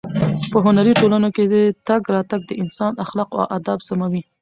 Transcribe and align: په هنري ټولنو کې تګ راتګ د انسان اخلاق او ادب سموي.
په 0.51 0.57
هنري 0.65 0.93
ټولنو 1.01 1.29
کې 1.35 1.43
تګ 1.87 2.01
راتګ 2.15 2.41
د 2.45 2.51
انسان 2.63 2.91
اخلاق 3.05 3.29
او 3.37 3.45
ادب 3.57 3.79
سموي. 3.89 4.23